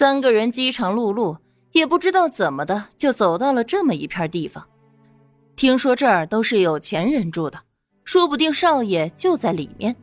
[0.00, 1.36] 三个人饥肠辘辘，
[1.72, 4.66] 也不知道怎么的就走到了这么一片地方。
[5.56, 7.60] 听说这儿都是有钱人住的，
[8.02, 9.94] 说不定少爷就在里面。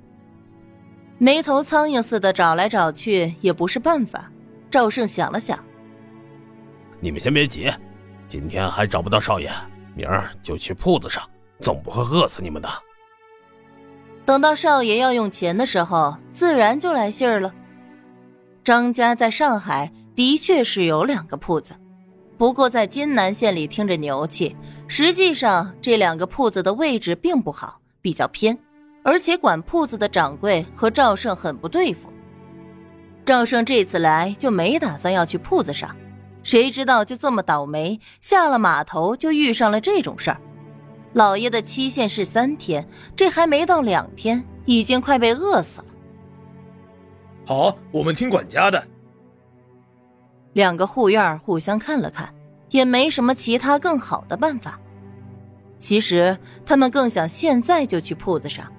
[1.18, 4.31] 没头苍蝇似的找来找去也不是办法。
[4.70, 5.57] 赵胜想了想
[7.02, 7.68] ：“你们先别急，
[8.27, 9.52] 今天还找不到少爷，
[9.95, 11.27] 明儿就去铺子上，
[11.59, 12.70] 总不会饿死你们的。”
[14.25, 17.52] 等到少爷要用钱的时候，自然就来信儿了。
[18.68, 21.73] 张家在上海的确是有两个铺子，
[22.38, 24.53] 不过在金南县里听着牛气，
[24.89, 28.59] 实际上这两个铺子的位置并不好，比较偏，
[29.05, 32.11] 而且管铺子的掌柜和赵胜很不对付。
[33.23, 35.95] 赵胜这次来就没打算要去铺子上，
[36.44, 40.41] 谁知道就这么倒霉，下了码头就遇上了这种事儿。
[41.13, 45.87] 老爷的期限是三天，这还没到两天，已经快被饿死了。
[47.48, 48.84] 好，我们听管家的。
[50.52, 52.34] 两个护院互相看了看，
[52.72, 54.78] 也没什么其他更好的办法。
[55.80, 58.70] 其实他们更想现在就去铺子上，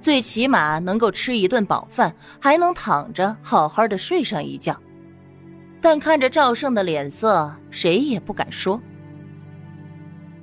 [0.00, 4.80] 最起码能够吃一顿饱饭，还能躺着好好的睡上一觉。
[5.80, 8.80] 但看着赵胜的脸色，谁也不敢说。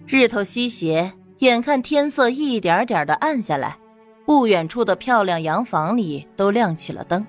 [0.05, 3.77] 日头西斜，眼看天色一点点的暗下来，
[4.25, 7.25] 不远处的漂亮洋房里都亮起了灯。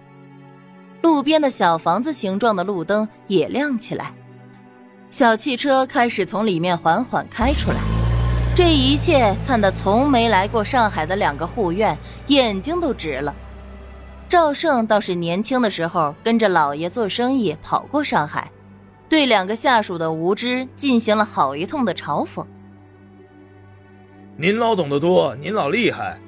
[1.03, 4.13] 路边的小房子形状的路灯也亮起来，
[5.11, 7.79] 小汽车开始从里面缓缓开出来。
[8.55, 13.35] 这一切看得从没来过上海的两个护院眼睛都直了。
[14.29, 18.51] 赵胜倒是年轻的时候跟着老爷做生意跑过上海，
[19.09, 22.45] 对两个下属的无知进行了好一通的嘲讽。
[24.37, 26.19] 您老懂得多，您老厉害，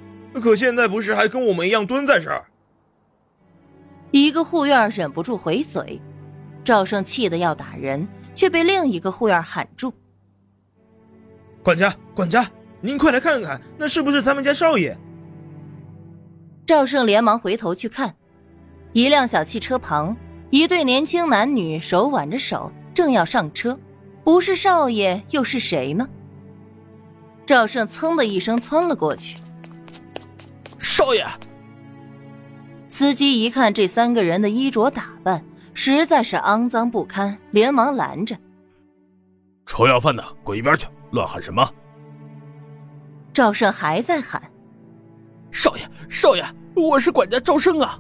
[0.42, 2.44] 可现在不是还跟我们一样蹲在这儿？
[4.12, 6.00] 一个护院忍不住回嘴，
[6.62, 9.92] 赵胜气得要打人，却被另一个护院喊住
[11.64, 12.46] ：“管家，管家，
[12.82, 14.96] 您快来看看，那是不是咱们家少爷？”
[16.66, 18.14] 赵胜连忙回头去看，
[18.92, 20.14] 一辆小汽车旁，
[20.50, 23.78] 一对年轻男女手挽着手，正要上车，
[24.22, 26.06] 不是少爷又是谁呢？
[27.46, 29.38] 赵胜噌的一声窜了过去，
[30.78, 31.26] 少爷。
[32.92, 35.42] 司机一看这三个人的衣着打扮，
[35.72, 38.36] 实在是肮脏不堪，连忙拦着
[39.64, 40.86] ：“臭要饭的，滚一边去！
[41.10, 41.66] 乱喊什么？”
[43.32, 44.42] 赵胜还在喊
[45.50, 46.44] ：“少爷，少爷，
[46.76, 47.98] 我是管家赵胜啊！”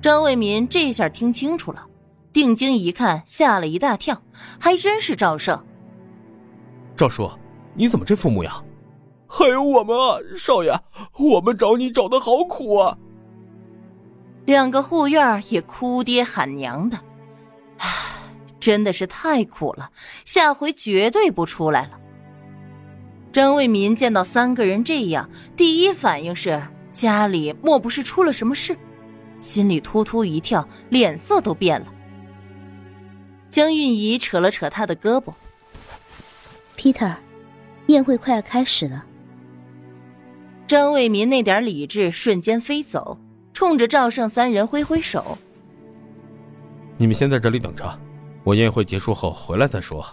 [0.00, 1.86] 张卫民这下听清楚了，
[2.32, 4.22] 定睛一看，吓了一大跳，
[4.58, 5.62] 还真是赵胜。
[6.96, 7.30] 赵叔，
[7.74, 8.64] 你怎么这副模样？
[9.28, 10.74] 还有我们啊，少爷，
[11.18, 12.96] 我们找你找的好苦啊！
[14.46, 17.00] 两个护院也哭爹喊娘的，
[17.78, 17.88] 唉，
[18.60, 19.90] 真的是太苦了，
[20.24, 21.98] 下回绝对不出来了。
[23.32, 26.62] 张卫民见到三个人这样，第一反应是
[26.92, 28.76] 家里莫不是出了什么事，
[29.40, 31.86] 心里突突一跳，脸色都变了。
[33.50, 35.32] 江韵仪扯了扯他的胳膊
[36.76, 37.14] ：“Peter，
[37.86, 39.06] 宴会快要开始了。”
[40.68, 43.18] 张卫民那点理智瞬间飞走。
[43.54, 45.38] 冲着赵胜三人挥挥手
[46.98, 47.98] ：“你们先在这里等着，
[48.42, 50.04] 我宴会结束后回来再说。”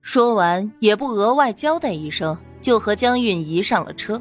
[0.00, 4.20] 说完，也不额外交代一声，就和江韵仪上了车。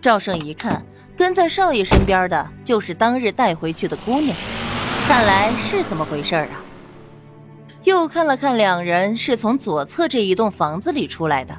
[0.00, 0.84] 赵胜一看，
[1.16, 4.36] 跟在少爷身边的就是当日带回去的姑娘，
[5.06, 6.60] 看来是怎么回事啊。
[7.84, 11.56] 又看了看两人是从左侧这一栋房子里出来的，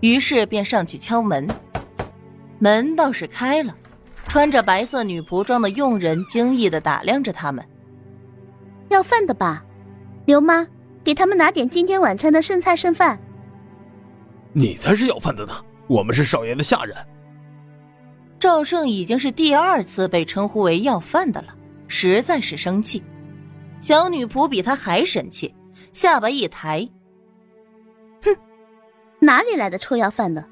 [0.00, 1.48] 于是便上去敲门，
[2.58, 3.76] 门倒是开了。
[4.34, 7.64] 穿着白色女仆装的佣人惊异的打量着他们。
[8.88, 9.64] 要饭的吧，
[10.26, 10.66] 刘妈，
[11.04, 13.16] 给他们拿点今天晚餐的剩菜剩饭。
[14.52, 15.52] 你才是要饭的呢，
[15.86, 16.96] 我们是少爷的下人。
[18.40, 21.54] 赵胜已经是第二次被称呼为要饭的了，
[21.86, 23.04] 实在是生气。
[23.78, 25.54] 小女仆比他还生气，
[25.92, 26.88] 下巴一抬
[28.20, 28.36] ：“哼，
[29.20, 30.44] 哪里来的臭要饭的？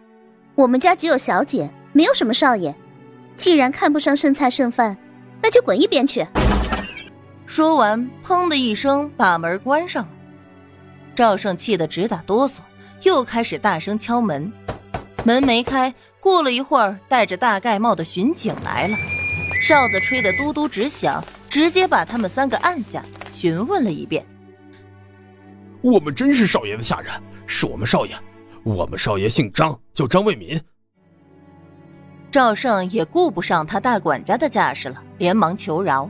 [0.54, 2.72] 我们家只有小姐，没有什么少爷。”
[3.36, 4.96] 既然看不上剩菜剩饭，
[5.42, 6.26] 那就滚一边去！
[7.46, 10.10] 说完，砰的一声把门关上了。
[11.14, 12.54] 赵胜气得直打哆嗦，
[13.02, 14.50] 又开始大声敲门。
[15.24, 18.96] 门没开，过了一会儿，戴着大盖帽的巡警来了，
[19.60, 24.24] 哨子吹得嘟嘟直响，直接把他们三个按下，询问了一遍
[25.82, 27.12] ：“我们真是少爷的下人，
[27.46, 28.16] 是我们少爷，
[28.64, 30.60] 我们少爷姓张，叫张卫民。”
[32.32, 36.08] 赵胜也顾不上他大管家的架势了，连忙求饶：“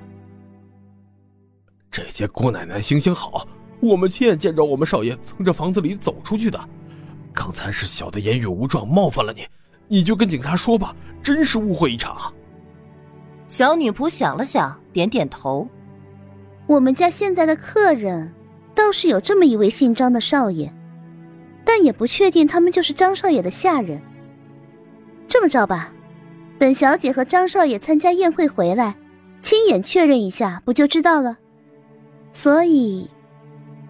[1.91, 3.45] 这些姑奶奶行行好，
[3.81, 6.61] 我们亲眼见着我们少爷从这房子里走出去的。
[7.33, 9.45] 刚才是小的言语无状，冒犯了你，
[9.89, 12.33] 你就跟警察说吧，真是误会一场。
[13.49, 15.67] 小女仆想了想，点点头。
[16.69, 18.33] 我们家现在的客人，
[18.77, 20.73] 倒是有这么一位姓张的少爷，
[21.65, 24.01] 但也不确定他们就是张少爷的下人。
[25.27, 25.93] 这么着吧，
[26.63, 28.95] 等小姐和张少爷参加宴会回来，
[29.43, 31.37] 亲眼确认一下，不就知道了？
[32.33, 33.11] 所以，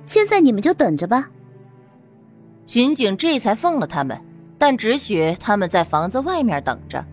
[0.07, 1.29] 现在你们就等着吧。
[2.65, 4.19] 巡警这才放了他们，
[4.57, 7.05] 但只许他们在房子外面等着。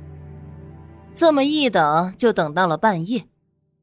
[1.13, 3.25] 这么一等，就等到了半夜。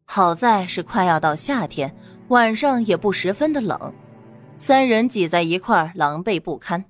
[0.06, 1.94] 好在是快要到夏天，
[2.28, 3.92] 晚上也不十分的冷。
[4.56, 6.86] 三人挤在一块狼狈不堪。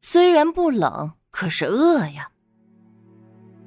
[0.00, 2.30] 虽然不冷，可是饿呀。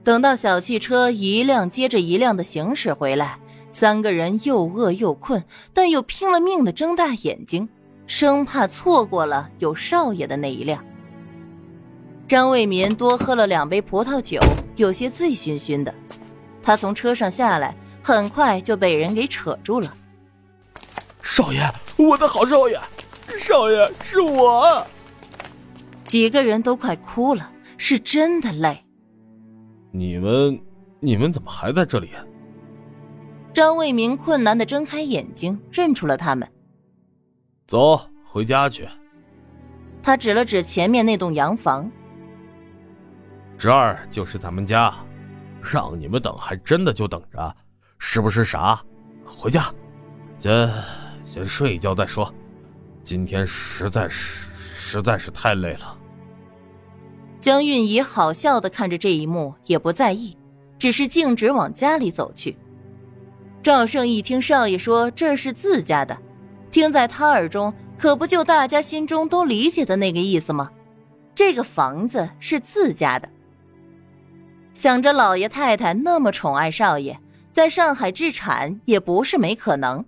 [0.03, 3.37] 等到小汽车一辆接着一辆的行驶回来，
[3.71, 5.43] 三个人又饿又困，
[5.73, 7.67] 但又拼了命的睁大眼睛，
[8.07, 10.83] 生怕错过了有少爷的那一辆。
[12.27, 14.39] 张卫民多喝了两杯葡萄酒，
[14.75, 15.93] 有些醉醺醺的。
[16.63, 17.75] 他从车上下来。
[18.03, 19.93] 很快就被人给扯住了。
[21.21, 22.79] 少爷，我的好少爷，
[23.37, 24.83] 少爷是我。
[26.03, 28.83] 几个人都快哭了，是真的累。
[29.91, 30.59] 你们，
[30.99, 32.11] 你们怎么还在这里？
[33.53, 36.49] 张卫民困难的睁开眼睛，认出了他们。
[37.67, 38.87] 走，回家去。
[40.01, 41.91] 他指了指前面那栋洋房。
[43.57, 44.95] 这儿就是咱们家，
[45.61, 47.55] 让你们等，还真的就等着。
[47.99, 48.81] 是不是傻？
[49.25, 49.71] 回家，
[50.39, 50.73] 先
[51.23, 52.33] 先睡一觉再说。
[53.03, 55.97] 今天实在是实在是太累了。
[57.41, 60.37] 江韵仪好笑的看着这一幕，也不在意，
[60.77, 62.55] 只是径直往家里走去。
[63.63, 66.15] 赵胜一听少爷说这是自家的，
[66.69, 70.69] 听在他耳中，可不就大家心中都理解的那个意思吗？
[71.33, 73.27] 这个房子是自家的。
[74.73, 77.19] 想着老爷太太那么宠爱少爷。
[77.51, 80.05] 在上海置产也不是没可能，